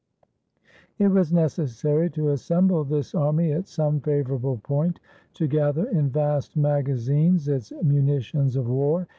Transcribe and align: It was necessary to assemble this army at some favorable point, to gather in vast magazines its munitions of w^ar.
It 0.97 1.09
was 1.09 1.31
necessary 1.31 2.09
to 2.09 2.29
assemble 2.29 2.83
this 2.83 3.13
army 3.13 3.51
at 3.51 3.67
some 3.67 3.99
favorable 3.99 4.57
point, 4.63 4.99
to 5.35 5.45
gather 5.45 5.87
in 5.89 6.09
vast 6.09 6.57
magazines 6.57 7.47
its 7.47 7.71
munitions 7.83 8.55
of 8.55 8.65
w^ar. 8.65 9.05